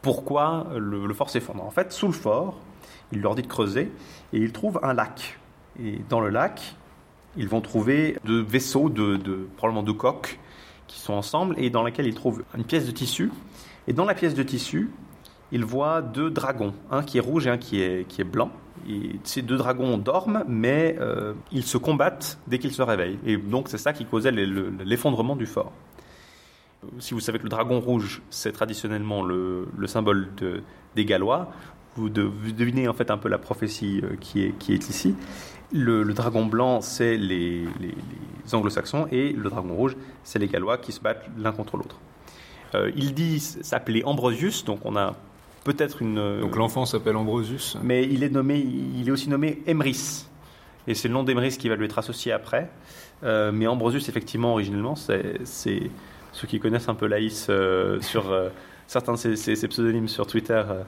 [0.00, 1.64] pourquoi le, le fort s'effondre.
[1.64, 2.60] En fait, sous le fort,
[3.10, 3.90] il leur dit de creuser
[4.32, 5.38] et ils trouvent un lac.
[5.82, 6.76] Et dans le lac,
[7.36, 8.90] ils vont trouver deux vaisseaux,
[9.56, 10.38] probablement deux coques,
[10.86, 13.30] qui sont ensemble et dans laquelle ils trouvent une pièce de tissu.
[13.86, 14.90] Et dans la pièce de tissu,
[15.52, 18.50] ils voient deux dragons, un qui est rouge et un qui est, qui est blanc.
[18.88, 23.18] Et ces deux dragons dorment, mais euh, ils se combattent dès qu'ils se réveillent.
[23.26, 25.72] Et donc c'est ça qui causait le- le- l'effondrement du fort.
[27.00, 30.62] Si vous savez que le dragon rouge, c'est traditionnellement le, le symbole de-
[30.94, 31.50] des Gallois,
[31.96, 35.14] vous, vous devinez en fait un peu la prophétie euh, qui est, qui est ici.
[35.72, 37.94] Le, le dragon blanc, c'est les, les-
[38.44, 41.96] les anglo-saxons, et le dragon rouge, c'est les Gallois qui se battent l'un contre l'autre.
[42.74, 45.14] Euh, il dit s'appeler Ambrosius, donc on a
[45.64, 46.40] peut-être une.
[46.40, 47.76] Donc l'enfant s'appelle Ambrosius.
[47.82, 50.26] Mais il est nommé, il est aussi nommé Emrys,
[50.86, 52.70] et c'est le nom d'Emrys qui va lui être associé après.
[53.24, 55.40] Euh, mais Ambrosius, effectivement, originellement, c'est
[56.32, 58.48] ceux qui connaissent un peu Laïs euh, sur euh,
[58.86, 60.82] certains de ses, ses- ses pseudonymes sur Twitter euh,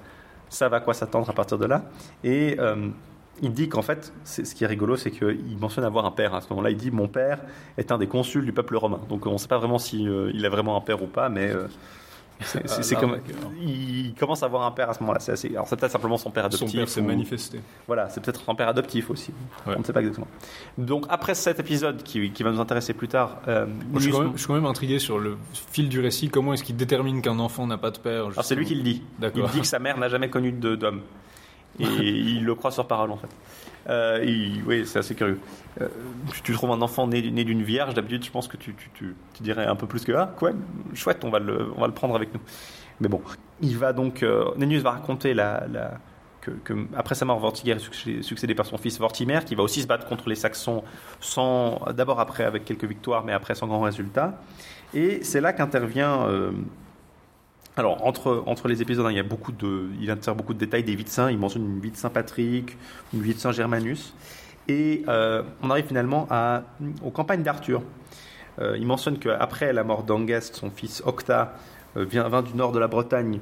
[0.48, 1.84] savent à quoi s'attendre à partir de là.
[2.24, 2.88] Et euh,
[3.42, 6.35] il dit qu'en fait, c'est- ce qui est rigolo, c'est qu'il mentionne avoir un père.
[6.35, 7.38] À ce moment-là, il dit Mon père
[7.79, 9.00] est un des consuls du peuple romain.
[9.09, 11.29] Donc on ne sait pas vraiment si euh, il a vraiment un père ou pas,
[11.29, 11.50] mais.
[11.50, 11.66] euh,
[12.42, 13.18] c'est- Ah, comme,
[13.62, 15.20] il commence à avoir un père à ce moment-là.
[15.20, 16.74] C'est assez- Alors c'est peut-être simplement son père Son adoptif.
[16.81, 17.61] père s'est manifesté.
[17.87, 19.33] Voilà, c'est peut-être son père adoptif aussi.
[19.66, 20.26] On ne sait pas exactement.
[20.79, 24.20] Donc après cet épisode qui, qui va nous intéresser plus tard, euh, je, suis quand
[24.22, 26.31] même, je suis quand même intrigué sur le fil du récit.
[26.31, 28.83] Comment est-ce qu'il détermine qu'un enfant n'a pas de père Alors c'est lui qui le
[28.83, 29.03] dit.
[29.35, 31.03] Il dit que sa mère n'a jamais connu de- d'homme.
[31.78, 33.28] Et il le croit sur parole en fait.
[33.88, 34.24] Euh,
[34.66, 35.38] oui, c'est assez curieux.
[35.80, 35.88] Euh,
[36.44, 38.74] tu, trouves un enfant né, d'une vierge, d'habitude je pense que tu,
[39.40, 40.50] dirais un peu plus que ah quoi,
[40.94, 42.40] chouette, on va le, prendre avec nous.
[43.00, 43.22] Mais bon,
[43.62, 44.50] il va donc, euh,
[44.83, 45.66] va raconter la,
[46.40, 46.52] que,
[46.96, 49.87] après sa mort, Vortiger est succé- succédé par son fils Vortimer, qui va aussi se
[49.87, 50.83] battre contre les Saxons,
[51.94, 54.40] d'abord après avec quelques victoires, mais après sans grand résultat.
[54.92, 56.50] Et c'est là qu'intervient euh,
[57.76, 60.59] alors, entre, entre les épisodes, hein, il y a beaucoup de, il insère beaucoup de
[60.59, 61.30] détails des vies de saints.
[61.30, 62.76] Il mentionne une vie de Saint Patrick,
[63.14, 64.12] une vie de Saint Germanus.
[64.68, 66.62] Et euh, on arrive finalement à,
[67.04, 67.83] aux campagnes d'Arthur.
[68.61, 71.54] Euh, il mentionne qu'après la mort d'Angest, son fils Octa
[71.96, 73.40] euh, vient, vint du nord de la Bretagne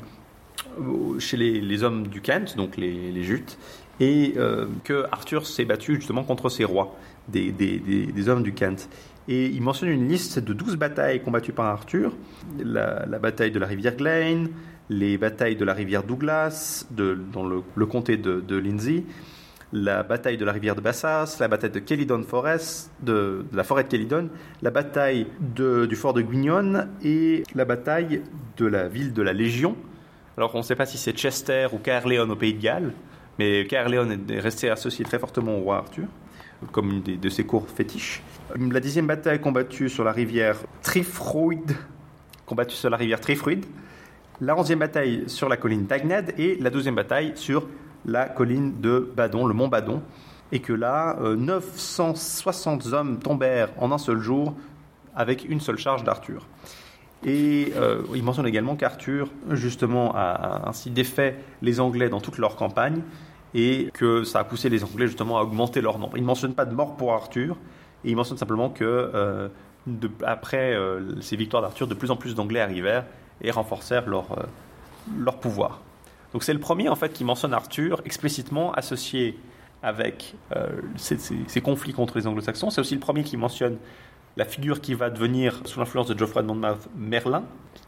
[1.18, 3.58] chez les, les hommes du Kent, donc les, les Jutes,
[4.00, 6.96] et euh, que Arthur s'est battu justement contre ces rois,
[7.28, 8.88] des, hommes du Kent.
[9.28, 12.14] Et il mentionne une liste de 12 batailles combattues par Arthur,
[12.58, 14.48] la, bataille de la rivière Glane,
[14.88, 19.04] les batailles de la rivière Douglas, dans le, comté de, de Lindsey,
[19.72, 23.84] la bataille de la rivière de Bassas, la bataille de Kelidon Forest, de, la forêt
[23.84, 24.30] de Kelidon,
[24.62, 28.22] la bataille du fort de Guignon et la bataille
[28.56, 29.76] de la ville de la Légion.
[30.36, 32.92] Alors on ne sait pas si c'est Chester ou Caerleon au pays de Galles,
[33.38, 36.06] mais Caerleon est resté associé très fortement au roi Arthur,
[36.72, 38.22] comme une de ses cours fétiches.
[38.58, 41.76] La dixième bataille combattue sur la rivière Trifruid,
[42.46, 43.20] combattue sur la rivière
[44.40, 47.66] la onzième bataille sur la colline d'Agnad et la douzième bataille sur
[48.06, 50.00] la colline de Badon, le mont Badon,
[50.52, 54.54] et que là, euh, 960 hommes tombèrent en un seul jour
[55.14, 56.46] avec une seule charge d'Arthur.
[57.24, 62.54] Et euh, il mentionne également qu'Arthur, justement, a ainsi défait les Anglais dans toute leur
[62.54, 63.02] campagne
[63.54, 66.16] et que ça a poussé les Anglais justement à augmenter leur nombre.
[66.16, 67.56] Il ne mentionne pas de mort pour Arthur,
[68.04, 69.48] et il mentionne simplement que euh,
[70.24, 73.04] après euh, ces victoires d'Arthur, de plus en plus d'Anglais arrivèrent
[73.40, 74.42] et renforcèrent leur, euh,
[75.18, 75.80] leur pouvoir.
[76.32, 79.38] Donc c'est le premier en fait qui mentionne Arthur explicitement associé
[79.82, 80.34] avec
[80.96, 82.68] ces conflits contre les Anglo-Saxons.
[82.68, 83.78] C'est aussi le premier qui mentionne
[84.38, 87.42] la figure qui va devenir, sous l'influence de Geoffroy de Monmouth, Merlin,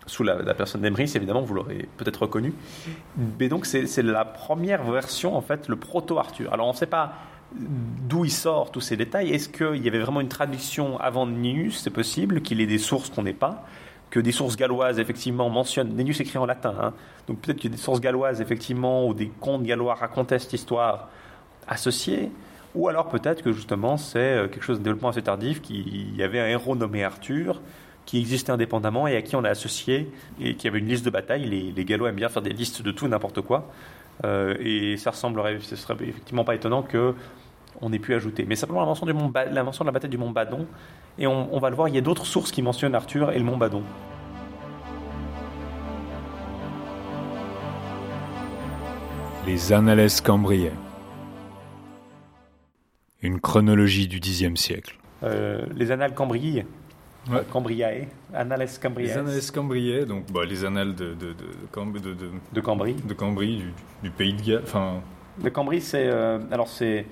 [0.07, 2.53] sous la, personne d'Emrys, évidemment, vous l'aurez peut-être reconnu.
[3.39, 6.53] Mais donc, c'est la première version, en fait, le proto-Arthur.
[6.53, 7.13] Alors, on ne sait pas
[7.53, 9.31] d'où il sort tous ces détails.
[9.31, 11.79] Est-ce qu'il y avait vraiment une traduction avant Ninus?
[11.79, 13.65] C'est possible qu'il ait des sources qu'on n'ait pas
[14.11, 15.95] que des sources galloises, effectivement, mentionnent.
[15.95, 16.93] Nennius écrit en latin, hein.
[17.29, 21.11] donc peut-être que des sources galloises, effectivement, ou des contes gallois racontaient cette histoire
[21.69, 22.33] associée.
[22.75, 26.23] Ou alors peut-être que justement c'est euh, quelque chose de développement assez tardif, qu'il y
[26.23, 27.61] avait un héros nommé Arthur
[28.07, 31.11] qui existait indépendamment et à qui on a associé et qui avait une liste de
[31.11, 31.45] batailles.
[31.45, 33.71] Les, les Gallois aiment bien faire des listes de tout n'importe quoi.
[34.25, 37.15] Euh, et ça ressemblerait, ce serait effectivement pas étonnant que
[37.81, 38.45] on ait pu ajouter.
[38.47, 39.33] Mais simplement la mention, du mont
[39.65, 40.67] mention de la bataille du Mont Badon,
[41.19, 43.39] et on, on va le voir, il y a d'autres sources qui mentionnent Arthur et
[43.39, 43.83] le Mont Badon.
[49.47, 50.90] Les Annales Cambriae.
[53.23, 54.97] Une chronologie du Xe siècle.
[55.23, 56.65] Euh, les Annales Cambriae.
[57.31, 57.43] Ouais.
[57.53, 58.07] Cambriae.
[58.33, 59.07] Annales Cambriae.
[59.09, 62.95] Les Annales Cambriae, donc bah, les annales de, de, de, de, de, De Cambrie.
[62.95, 63.73] de Cambrie, du,
[64.05, 64.63] du pays de Galles.
[64.63, 65.03] Enfin,
[65.39, 66.07] De Cambrie, c'est.
[66.07, 67.05] euh, alors, c'est.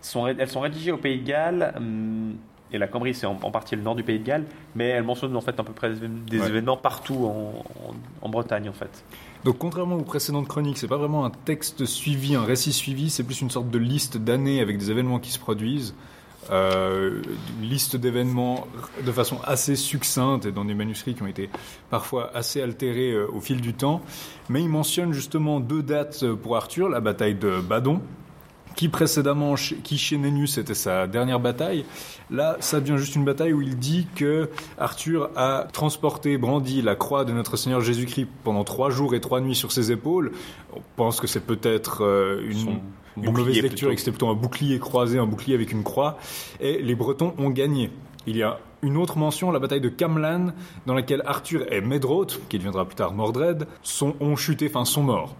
[0.00, 1.72] sont elles sont rédigées au Pays de Galles.
[1.76, 2.34] hum,
[2.70, 4.44] et la Cambrie, c'est en, en partie le nord du Pays de Galles.
[4.74, 6.48] Mais elles mentionnent en fait à peu près des Ouais.
[6.48, 7.94] événements partout en, en-
[8.26, 9.04] en Bretagne, en fait.
[9.44, 13.24] Donc contrairement aux précédentes chroniques, c'est pas vraiment un texte suivi, un récit suivi, c'est
[13.24, 15.94] plus une sorte de liste d'années avec des événements qui se produisent.
[16.50, 17.20] Euh,
[17.60, 18.66] liste d'événements
[19.04, 21.50] de façon assez succincte et dans des manuscrits qui ont été
[21.90, 24.00] parfois assez altérés euh, au fil du temps.
[24.48, 28.00] Mais il mentionne justement deux dates pour Arthur, la bataille de Badon,
[28.78, 31.84] qui précédemment, qui chez Nennius était sa dernière bataille.
[32.30, 36.94] Là, ça devient juste une bataille où il dit que Arthur a transporté, brandi la
[36.94, 40.30] croix de notre Seigneur Jésus-Christ pendant trois jours et trois nuits sur ses épaules.
[40.76, 42.70] On pense que c'est peut-être euh, une, Son
[43.16, 43.90] une bouclier mauvaise lecture plutôt.
[43.90, 46.16] et que c'était plutôt un bouclier croisé, un bouclier avec une croix.
[46.60, 47.90] Et les Bretons ont gagné.
[48.28, 50.52] Il y a une autre mention, la bataille de Camlan,
[50.86, 55.02] dans laquelle Arthur et Medroth, qui deviendra plus tard Mordred, sont, ont chuté, enfin sont
[55.02, 55.34] morts.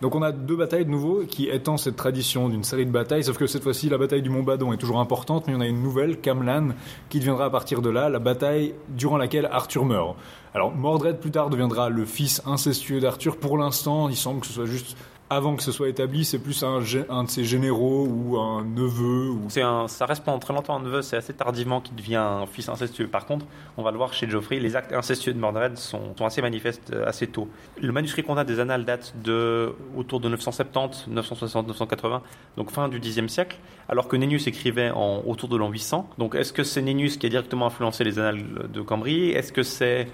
[0.00, 3.24] Donc on a deux batailles de nouveau qui étendent cette tradition d'une série de batailles,
[3.24, 5.66] sauf que cette fois-ci la bataille du Mont Badon est toujours importante, mais on a
[5.66, 6.70] une nouvelle, Camlan,
[7.10, 10.16] qui deviendra à partir de là la bataille durant laquelle Arthur meurt.
[10.54, 13.36] Alors Mordred plus tard deviendra le fils incestueux d'Arthur.
[13.36, 14.96] Pour l'instant, il semble que ce soit juste
[15.32, 19.36] avant que ce soit établi, c'est plus un, de ses généraux ou un neveu.
[19.48, 23.06] Ça reste pendant très longtemps un neveu, c'est assez tardivement qu'il devient un fils incestueux.
[23.06, 26.26] Par contre, on va le voir chez Geoffrey, les actes incestueux de Mordred sont, sont
[26.26, 27.48] assez manifestes euh, assez tôt.
[27.80, 32.22] Le manuscrit qu'on a des annales date de autour de 970, 960, 980,
[32.56, 36.10] donc fin du Xe siècle, alors que Nennius écrivait en, autour de l'an 800.
[36.18, 39.30] Donc est-ce que c'est Nennius qui a directement influencé les annales de Cambrie?
[39.30, 40.08] Est-ce que c'est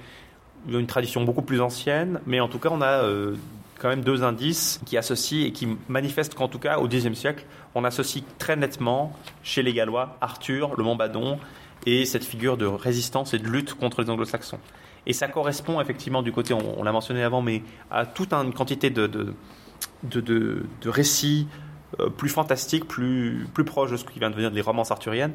[0.68, 2.20] une tradition beaucoup plus ancienne?
[2.26, 3.34] Mais en tout cas, on a euh,
[3.78, 7.44] quand même deux indices qui associent et qui manifestent qu'en tout cas, au Xe siècle,
[7.74, 9.12] on associe très nettement
[9.42, 11.38] chez les Gallois Arthur, le Mont Badon
[11.84, 14.58] et cette figure de résistance et de lutte contre les Anglo-Saxons.
[15.06, 18.90] Et ça correspond effectivement du côté, on, l'a mentionné avant, mais à toute une quantité
[18.90, 19.34] de, de,
[20.02, 21.46] de, récits
[22.16, 25.32] plus fantastiques, plus, plus proches de ce qui vient de devenir des romances arthuriennes,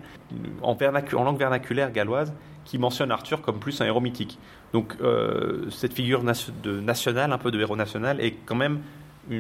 [0.62, 0.78] en,
[1.24, 2.34] langue vernaculaire galloise,
[2.66, 4.38] qui mentionne Arthur comme plus un héros mythique.
[4.74, 8.80] Donc euh, cette figure nation- de nationale, un peu de héros national, est quand même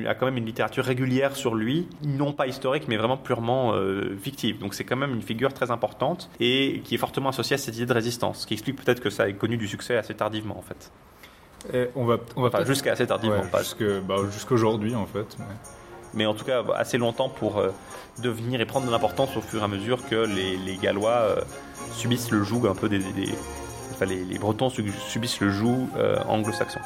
[0.06, 4.16] a quand même une littérature régulière sur lui, non pas historique, mais vraiment purement euh,
[4.22, 4.60] fictive.
[4.60, 7.76] Donc c'est quand même une figure très importante et qui est fortement associée à cette
[7.76, 10.58] idée de résistance, ce qui explique peut-être que ça ait connu du succès assez tardivement
[10.58, 10.92] en fait.
[11.74, 13.64] Et on va, on va Enfin, jusqu'à assez tardivement, Ouais, pas-
[14.08, 15.36] bah, jusqu'aujourd'hui en fait.
[16.14, 17.70] Mais en tout cas assez longtemps pour euh,
[18.20, 21.42] devenir et prendre de l'importance au fur et à mesure que les, Gallois euh,
[21.94, 23.00] subissent le joug un peu des,
[23.92, 26.80] enfin, les, Bretons su- subissent le joug euh, anglo-saxon.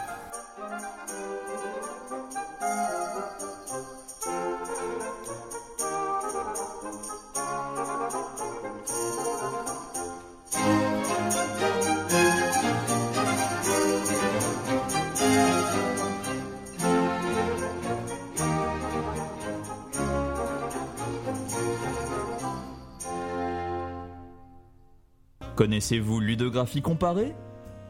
[25.56, 27.34] Connaissez-vous ludographie comparée?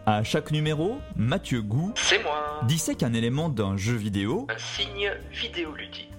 [0.05, 2.59] À chaque numéro, Mathieu Gou C'est moi.
[2.67, 6.11] dissèque un élément d'un jeu vidéo Un signe vidéoludique.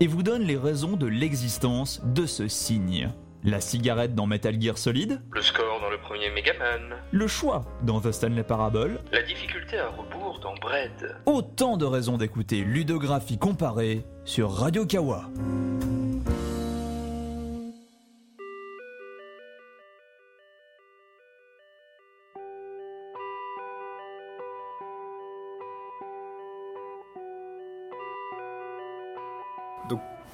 [0.00, 3.10] et vous donne les raisons de l'existence de ce signe.
[3.44, 6.96] La cigarette dans Metal Gear Solid, Le score dans le premier Megaman.
[7.12, 11.16] le choix dans The Stanley Parable, La difficulté à rebours dans Bread.
[11.26, 15.26] autant de raisons d'écouter ludographie comparée sur Radio Kawa.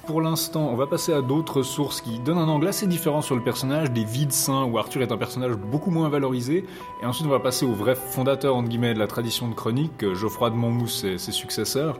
[0.05, 3.35] Pour l'instant, on va passer à d'autres sources qui donnent un angle assez différent sur
[3.35, 6.65] le personnage, des vides saints où Arthur est un personnage beaucoup moins valorisé,
[7.01, 10.03] et ensuite on va passer au vrai fondateur entre guillemets de la tradition de chronique,
[10.03, 11.99] euh, Geoffroy de Monmouth et ses successeurs.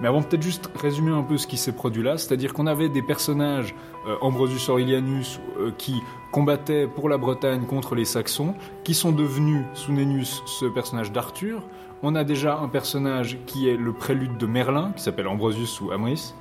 [0.00, 2.88] Mais avant peut-être juste résumer un peu ce qui s'est produit là, c'est-à-dire qu'on avait
[2.88, 3.74] des personnages,
[4.08, 9.64] euh, Ambrosius Aurelianus, euh, qui combattaient pour la Bretagne contre les Saxons, qui sont devenus
[9.74, 11.62] sous Nennius ce personnage d'Arthur.
[12.02, 15.92] On a déjà un personnage qui est le prélude de Merlin, qui s'appelle Ambrosius ou
[15.92, 16.32] Amris,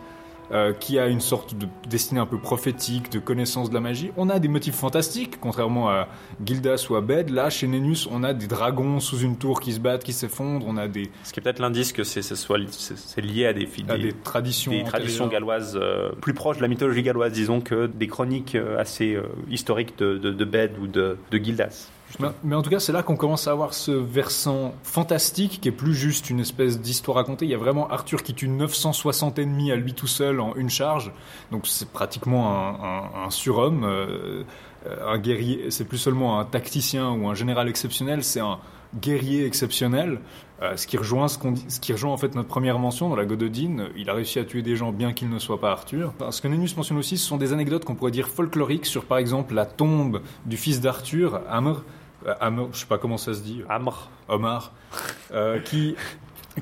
[0.54, 4.12] euh, qui a une sorte de destinée un peu prophétique, de connaissance de la magie.
[4.18, 6.08] On a des motifs fantastiques, contrairement à
[6.46, 7.30] Gildas ou à Bed.
[7.30, 10.66] Là, chez Nennius, on a des dragons sous une tour qui se battent, qui s'effondrent.
[10.68, 13.46] On a des, Ce qui est peut-être l'indice que c'est, ce soit, c'est, c'est lié
[13.48, 14.84] à des, fi- à des traditions, des
[15.30, 19.24] galloises euh, plus proches de la mythologie galloise, disons, que des chroniques euh, assez euh,
[19.50, 21.90] historiques de, de, de Bede ou de, de Gildas.
[22.44, 25.74] Mais, en tout cas, c'est là qu'on commence à avoir ce versant fantastique qui est
[25.74, 27.46] plus juste une espèce d'histoire racontée.
[27.46, 30.70] Il y a vraiment Arthur qui tue 960 ennemis à lui tout seul en une
[30.70, 31.12] charge.
[31.52, 33.84] Donc c'est pratiquement un, surhomme.
[33.86, 34.44] euh,
[35.08, 38.60] un guerrier, c'est plus seulement un tacticien ou un général exceptionnel, c'est un
[39.00, 40.20] guerrier exceptionnel.
[40.62, 41.40] Euh, ce qui rejoint ce,
[41.80, 43.88] qui rejoint en fait notre première mention dans la Gododine.
[43.96, 46.14] Il a réussi à tuer des gens bien qu'il ne soit pas Arthur.
[46.20, 49.06] Enfin, ce que Nenus mentionne aussi, ce sont des anecdotes qu'on pourrait dire folkloriques sur
[49.06, 51.84] par exemple la tombe du fils d'Arthur, Amr.
[52.40, 53.64] Amr, je sais pas comment ça se dit.
[53.70, 54.10] Amr.
[54.28, 54.72] Omar.
[55.32, 55.96] euh, qui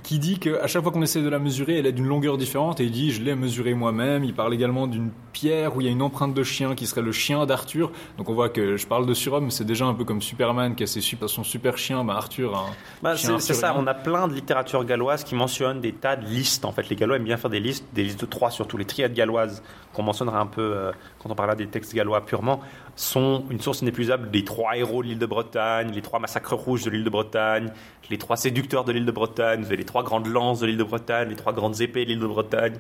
[0.04, 2.80] qui dit qu'à chaque fois qu'on essaie de la mesurer, elle est d'une longueur différente
[2.80, 4.24] et il dit je l'ai mesurée moi-même.
[4.24, 7.02] Il parle également d'une pierre où il y a une empreinte de chien qui serait
[7.02, 7.92] le chien d'Arthur.
[8.18, 10.84] Donc on voit que je parle de surhomme, c'est déjà un peu comme Superman qui
[10.84, 12.66] a ses super- son super chien, bah Arthur un
[13.02, 16.66] Bah, c'est ça, on a plein de littérature galloise qui mentionne des tas de listes.
[16.66, 18.78] En fait, les Gallois aiment bien faire des listes, des listes de trois surtout.
[18.78, 22.60] Les triades galloises, qu'on mentionnera un peu euh, quand on parlera des textes gallois purement,
[22.96, 26.84] sont une source inépuisable des trois héros de l'île de Bretagne, les trois massacres rouges
[26.84, 27.72] de l'île de Bretagne,
[28.10, 31.30] les trois séducteurs de l'île de Bretagne, les trois grandes lances de l'île de Bretagne,
[31.30, 32.74] les trois grandes épées de l'île de Bretagne,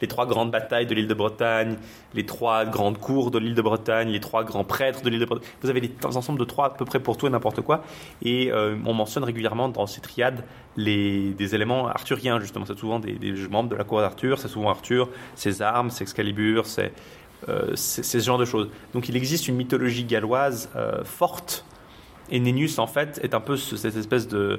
[0.00, 1.76] les trois grandes batailles de l'île de Bretagne,
[2.14, 5.24] les trois grandes cours de l'île de Bretagne, les trois grands prêtres de l'île de
[5.26, 5.48] Bretagne.
[5.62, 7.84] Vous avez des un ensemble de trois à peu près pour tout et n'importe quoi.
[8.22, 10.44] Et euh, on mentionne régulièrement dans ces triades
[10.76, 12.64] les, des éléments arthuriens, justement.
[12.66, 13.16] C'est souvent des,
[13.50, 16.92] membres de la cour d'Arthur, c'est souvent Arthur, ses armes, ses Excalibur, c'est
[17.50, 18.68] euh, c'est- c'est ce genre de choses.
[18.94, 21.64] Donc il existe une mythologie galloise euh, forte.
[22.30, 24.58] Et Nenus, en fait, est un peu ce- cette espèce de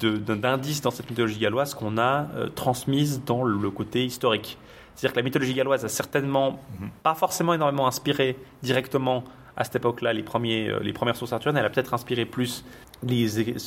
[0.00, 4.58] de- d'un- d'indice dans cette mythologie galloise qu'on a euh, transmise dans le côté historique.
[4.94, 6.60] C'est-à-dire que la mythologie galloise a certainement
[7.02, 9.24] pas forcément énormément inspiré directement
[9.56, 11.56] à cette époque-là les, premiers, euh, les premières sources arthuriennes.
[11.58, 12.64] Elle a peut-être inspiré plus
[13.02, 13.26] les,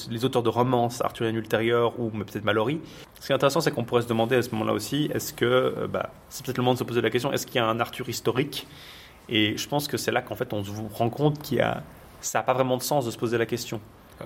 [0.09, 2.79] les auteurs de romances arthuriennes ultérieures ou peut-être Mallory.
[3.19, 5.45] Ce qui est intéressant, c'est qu'on pourrait se demander à ce moment-là aussi, est-ce que,
[5.45, 7.65] euh, bah, c'est peut-être le moment de se poser la question, est-ce qu'il y a
[7.67, 8.67] un Arthur historique?
[9.29, 11.81] Et je pense que c'est là qu'en fait on se rend compte qu'il y a,
[12.21, 13.79] ça n'a pas vraiment de sens de se poser la question.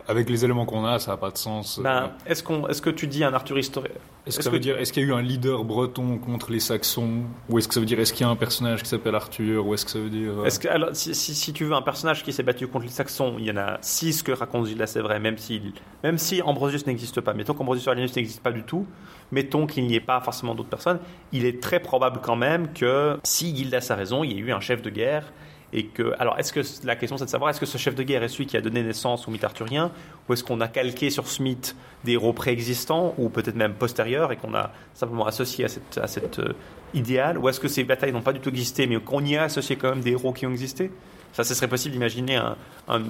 [0.08, 1.80] Avec les éléments qu'on a, ça n'a pas de sens.
[1.82, 3.94] Ben, est-ce qu'on, est-ce que tu dis un Arthur historique
[4.26, 6.60] Est-ce que ça veut dire, est-ce qu'il y a eu un leader breton contre les
[6.60, 7.22] Saxons?
[7.50, 9.66] Ou est-ce que ça veut dire, est-ce qu'il y a un personnage qui s'appelle Arthur?
[9.66, 10.32] Ou est-ce que ça veut dire.
[10.40, 12.86] euh, Est-ce que, alors, si, si, si tu veux un personnage qui s'est battu contre
[12.86, 15.62] les Saxons, il y en a six que raconte Gildas, c'est vrai, même si,
[16.04, 17.34] même si Ambrosius n'existe pas.
[17.34, 18.86] Mettons qu'Ambrosius Aurelianus n'existe pas du tout.
[19.32, 21.00] Mettons qu'il n'y ait pas forcément d'autres personnes.
[21.32, 24.52] Il est très probable quand même que si Gildas a raison, il y a eu
[24.52, 25.32] un chef de guerre.
[25.74, 28.24] Et alors, est-ce que la question c'est de savoir est-ce que ce chef de guerre
[28.24, 29.92] est celui qui a donné naissance au mythe arthurien,
[30.28, 31.76] ou est-ce qu'on a calqué sur ce mythe
[32.06, 36.08] des héros préexistants, ou peut-être même postérieurs, et qu'on a simplement associé à cette, à
[36.08, 36.54] cette euh,
[36.94, 39.44] idéal, ou est-ce que ces batailles n'ont pas du tout existé, mais qu'on y a
[39.44, 40.90] associé quand même des héros qui ont existé?
[41.38, 43.04] Ça, ce serait possible d'imaginer un, un-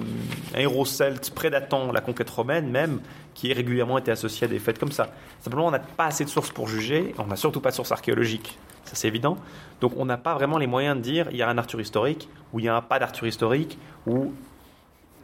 [0.54, 3.00] un héros celte prédatant la conquête romaine même,
[3.32, 5.08] qui régulièrement été associé à des fêtes comme ça.
[5.40, 7.90] Simplement, on n'a pas assez de sources pour juger, on n'a surtout pas de sources
[7.90, 9.38] archéologiques, ça c'est évident.
[9.80, 12.28] Donc on n'a pas vraiment les moyens de dire il y a un Arthur historique,
[12.52, 14.34] ou il n'y a pas d'Arthur historique, ou...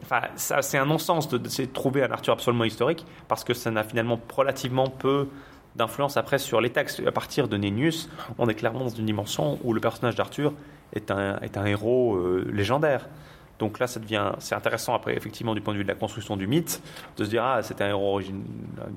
[0.01, 3.83] Enfin, ça, c'est un non-sens de trouver un Arthur absolument historique, parce que ça n'a
[3.83, 5.27] finalement relativement peu
[5.75, 7.01] d'influence après sur les textes.
[7.05, 10.53] À partir de Nennius, on est clairement dans une dimension où le personnage d'Arthur
[10.93, 13.07] est un, est un héros euh, légendaire.
[13.57, 16.35] Donc là, ça devient, c'est intéressant après, effectivement, du point de vue de la construction
[16.35, 16.81] du mythe,
[17.15, 18.43] de se dire, ah, c'est un héros, une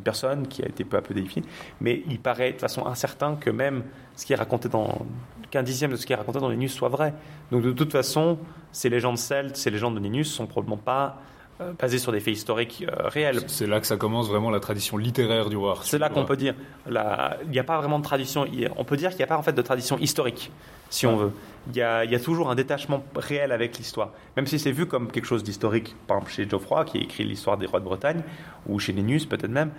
[0.03, 1.47] personne qui a été peu à peu définie.
[1.81, 3.85] Mais il paraît de façon incertain que même
[4.17, 5.07] ce qui est raconté dans,
[5.51, 7.15] qu'un dixième de ce qui est raconté dans Nennius soit vrai.
[7.53, 8.39] Donc de toute façon,
[8.73, 11.21] ces légendes celtes, ces légendes de Nennius sont probablement pas
[11.61, 13.41] euh, basées sur des faits historiques euh, réels.
[13.49, 15.85] C'est là que ça commence vraiment la tradition littéraire du roi Arthur.
[15.87, 16.55] C'est là qu'on peut dire,
[16.89, 18.47] la- il n'y a pas vraiment de tradition.
[18.77, 20.51] On peut dire qu'il n'y a pas en fait de tradition historique,
[20.91, 21.33] si on veut.
[21.71, 24.73] Il y, a, il y a toujours un détachement réel avec l'histoire, même si c'est
[24.73, 25.95] vu comme quelque chose d'historique.
[26.07, 28.23] Par exemple, chez Geoffroy, qui a écrit l'histoire des rois de Bretagne,
[28.67, 29.71] ou chez Nennius peut-être même,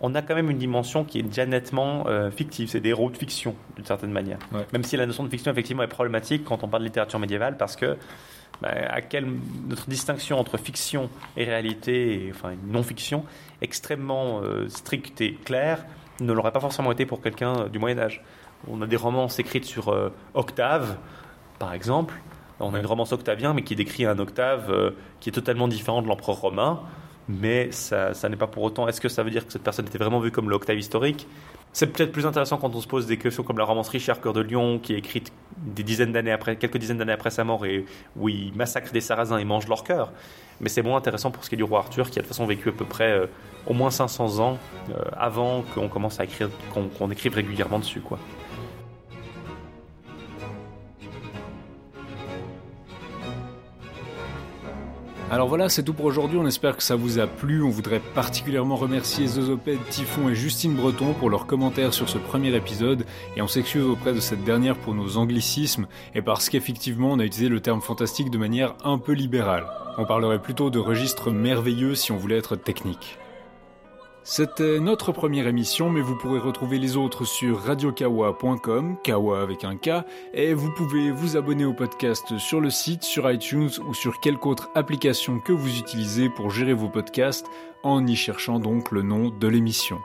[0.00, 2.68] on a quand même une dimension qui est déjà nettement euh, fictive.
[2.68, 4.38] C'est des héros de fiction, d'une certaine manière.
[4.72, 7.56] Même si la notion de fiction effectivement est problématique quand on parle de littérature médiévale,
[7.56, 7.96] parce que
[8.62, 9.26] bah, à quelle
[9.68, 13.24] notre distinction entre fiction et réalité, et, enfin non-fiction,
[13.62, 15.84] extrêmement euh, stricte et claire,
[16.20, 18.22] ne l'aurait pas forcément été pour quelqu'un euh, du Moyen Âge.
[18.66, 20.96] On a des romances écrites sur euh, Octave,
[21.58, 22.14] par exemple.
[22.60, 24.90] On a une romance Octavien, mais qui décrit un Octave euh,
[25.20, 26.80] qui est totalement différent de l'empereur romain.
[27.28, 28.88] Mais ça, n'est pas pour autant.
[28.88, 31.26] Est-ce que ça veut dire que cette personne était vraiment vue comme l'Octave historique?
[31.74, 34.32] C'est peut-être plus intéressant quand on se pose des questions comme la romance Richard Cœur
[34.32, 37.66] de Lion, qui est écrite des dizaines d'années après, quelques dizaines d'années après sa mort,
[37.66, 37.84] et
[38.16, 40.10] où il massacre des Sarrasins et mange leur cœur.
[40.60, 42.34] Mais c'est moins intéressant pour ce qui est du roi Arthur, qui a de toute
[42.34, 43.26] façon vécu à peu près euh,
[43.66, 44.58] au moins 500 ans
[44.90, 48.18] euh, avant qu'on commence à écrire, qu'on écrive régulièrement dessus, quoi.
[55.30, 57.62] Alors voilà, c'est tout pour aujourd'hui, on espère que ça vous a plu.
[57.62, 62.54] On voudrait particulièrement remercier Zozoped, Typhon et Justine Breton pour leurs commentaires sur ce premier
[62.54, 63.04] épisode,
[63.36, 67.24] et on s'excuse auprès de cette dernière pour nos anglicismes, et parce qu'effectivement on a
[67.24, 69.66] utilisé le terme fantastique de manière un peu libérale.
[69.98, 73.18] On parlerait plutôt de registre merveilleux si on voulait être technique.
[74.30, 79.78] C'était notre première émission, mais vous pourrez retrouver les autres sur radiokawa.com, kawa avec un
[79.78, 80.04] K,
[80.34, 84.46] et vous pouvez vous abonner au podcast sur le site, sur iTunes ou sur quelque
[84.46, 87.46] autre application que vous utilisez pour gérer vos podcasts
[87.82, 89.98] en y cherchant donc le nom de l'émission.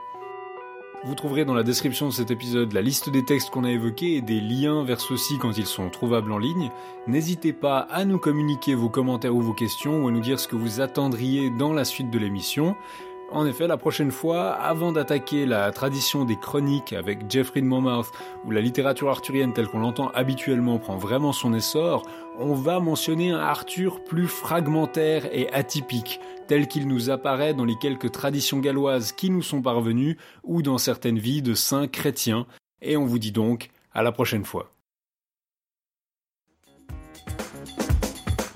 [1.04, 4.14] Vous trouverez dans la description de cet épisode la liste des textes qu'on a évoqués
[4.14, 6.70] et des liens vers ceux-ci quand ils sont trouvables en ligne.
[7.06, 10.48] N'hésitez pas à nous communiquer vos commentaires ou vos questions ou à nous dire ce
[10.48, 12.74] que vous attendriez dans la suite de l'émission.
[13.34, 18.12] En effet, la prochaine fois, avant d'attaquer la tradition des chroniques avec Jeffrey de Monmouth,
[18.44, 22.08] où la littérature arthurienne telle qu'on l'entend habituellement prend vraiment son essor,
[22.38, 27.76] on va mentionner un Arthur plus fragmentaire et atypique, tel qu'il nous apparaît dans les
[27.76, 32.46] quelques traditions galloises qui nous sont parvenues, ou dans certaines vies de saints chrétiens,
[32.82, 34.73] et on vous dit donc à la prochaine fois.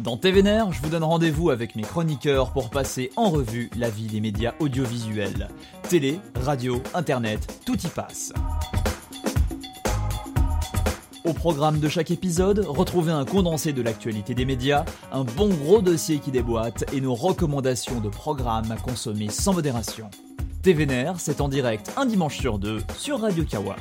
[0.01, 4.07] Dans TVNR, je vous donne rendez-vous avec mes chroniqueurs pour passer en revue la vie
[4.07, 5.49] des médias audiovisuels.
[5.89, 8.33] Télé, radio, internet, tout y passe.
[11.25, 15.83] Au programme de chaque épisode, retrouvez un condensé de l'actualité des médias, un bon gros
[15.83, 20.11] dossier qui déboîte et nos recommandations de programmes à consommer sans modération.
[20.63, 23.75] TVNR, c'est en direct un dimanche sur deux sur Radio Kawa.